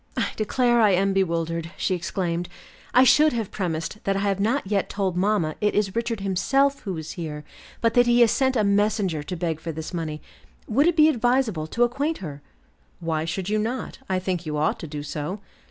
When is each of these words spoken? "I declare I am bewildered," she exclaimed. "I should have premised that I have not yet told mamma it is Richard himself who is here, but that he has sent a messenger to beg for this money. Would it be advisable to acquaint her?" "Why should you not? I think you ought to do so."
"I 0.17 0.29
declare 0.35 0.81
I 0.81 0.93
am 0.93 1.13
bewildered," 1.13 1.69
she 1.77 1.93
exclaimed. 1.93 2.49
"I 2.91 3.03
should 3.03 3.33
have 3.33 3.51
premised 3.51 4.03
that 4.05 4.15
I 4.15 4.21
have 4.21 4.39
not 4.39 4.65
yet 4.65 4.89
told 4.89 5.15
mamma 5.15 5.53
it 5.61 5.75
is 5.75 5.95
Richard 5.95 6.21
himself 6.21 6.79
who 6.79 6.97
is 6.97 7.11
here, 7.11 7.43
but 7.81 7.93
that 7.93 8.07
he 8.07 8.21
has 8.21 8.31
sent 8.31 8.55
a 8.55 8.63
messenger 8.63 9.21
to 9.21 9.37
beg 9.37 9.59
for 9.59 9.71
this 9.71 9.93
money. 9.93 10.19
Would 10.67 10.87
it 10.87 10.95
be 10.97 11.07
advisable 11.07 11.67
to 11.67 11.83
acquaint 11.83 12.17
her?" 12.17 12.41
"Why 12.99 13.25
should 13.25 13.47
you 13.47 13.59
not? 13.59 13.99
I 14.09 14.17
think 14.17 14.43
you 14.43 14.57
ought 14.57 14.79
to 14.79 14.87
do 14.87 15.03
so." 15.03 15.39